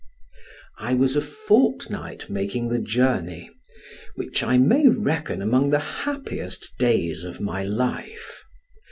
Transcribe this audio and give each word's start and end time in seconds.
I 0.79 0.95
was 0.95 1.15
a 1.15 1.21
fortnight 1.21 2.27
making 2.27 2.69
the 2.69 2.79
journey, 2.79 3.51
which 4.15 4.41
I 4.41 4.57
may 4.57 4.87
reckon 4.87 5.43
among 5.43 5.69
the 5.69 5.77
happiest 6.07 6.75
days 6.79 7.23
of 7.23 7.39
my 7.39 7.61
life. 7.61 8.43